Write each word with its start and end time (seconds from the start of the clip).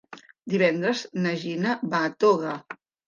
Divendres 0.53 1.03
na 1.25 1.33
Gina 1.43 1.75
va 1.93 2.01
a 2.07 2.13
Toga. 2.25 2.57